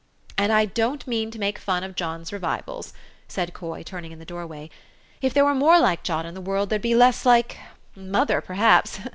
"And 0.35 0.51
I 0.51 0.65
don't 0.65 1.05
mean 1.05 1.29
to 1.29 1.37
make 1.37 1.59
fun 1.59 1.83
of 1.83 1.93
John's 1.95 2.33
revivals," 2.33 2.91
said 3.27 3.53
Coy, 3.53 3.83
turning 3.83 4.11
in 4.11 4.17
the 4.17 4.25
doorway. 4.25 4.71
"If 5.21 5.31
there 5.31 5.45
were 5.45 5.53
more 5.53 5.79
like 5.79 6.01
John 6.01 6.25
in 6.25 6.33
the 6.33 6.41
world, 6.41 6.71
there'd 6.71 6.81
be 6.81 6.95
less 6.95 7.23
like 7.23 7.57
mother, 7.95 8.41
perhaps. 8.41 8.99